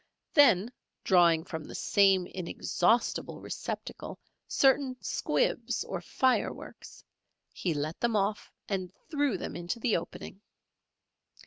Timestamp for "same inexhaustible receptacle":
1.75-4.17